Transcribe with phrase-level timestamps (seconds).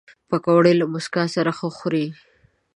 [0.29, 2.05] پکورې له موسکا سره ښه خوري